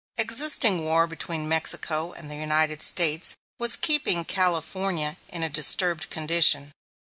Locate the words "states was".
2.81-3.75